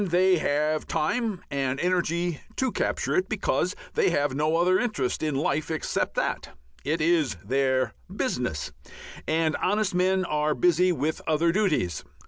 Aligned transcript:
They 0.03 0.37
have 0.39 0.87
time 0.87 1.43
and 1.51 1.79
energy 1.79 2.41
to 2.55 2.71
capture 2.71 3.13
it, 3.15 3.29
because 3.29 3.75
they 3.93 4.09
have 4.09 4.33
no 4.33 4.57
other 4.57 4.79
interest 4.79 5.21
in 5.21 5.35
life 5.35 5.69
except 5.69 6.15
that. 6.15 6.57
It 6.83 7.01
is 7.01 7.37
their 7.45 7.93
"business," 8.11 8.71
and 9.27 9.55
honest 9.57 9.93
men 9.93 10.25
are 10.25 10.55
busy 10.55 10.91
with 10.91 11.21
other 11.27 11.51
duties. 11.51 12.03